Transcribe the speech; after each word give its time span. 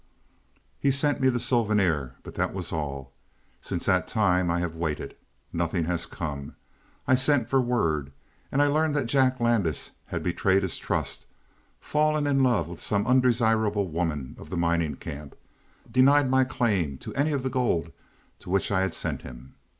"He 0.79 0.89
sent 0.89 1.21
me 1.21 1.29
the 1.29 1.39
souvenir, 1.39 2.15
but 2.23 2.33
that 2.33 2.55
was 2.55 2.71
all. 2.73 3.11
Since 3.61 3.85
that 3.85 4.07
time 4.07 4.49
I 4.49 4.59
have 4.59 4.73
waited. 4.73 5.15
Nothing 5.53 5.83
has 5.83 6.07
come. 6.07 6.55
I 7.07 7.13
sent 7.13 7.47
for 7.47 7.61
word, 7.61 8.11
and 8.51 8.63
I 8.63 8.65
learned 8.65 8.95
that 8.95 9.05
Jack 9.05 9.39
Landis 9.39 9.91
had 10.07 10.23
betrayed 10.23 10.63
his 10.63 10.79
trust, 10.79 11.27
fallen 11.79 12.25
in 12.25 12.41
love 12.41 12.67
with 12.67 12.81
some 12.81 13.05
undesirable 13.05 13.89
woman 13.89 14.35
of 14.39 14.49
the 14.49 14.57
mining 14.57 14.95
camp, 14.95 15.35
denied 15.91 16.31
my 16.31 16.45
claim 16.45 16.97
to 16.97 17.13
any 17.13 17.31
of 17.31 17.43
the 17.43 17.51
gold 17.51 17.91
to 18.39 18.49
which 18.49 18.71
I 18.71 18.81
had 18.81 18.95
sent 18.95 19.21
him. 19.21 19.53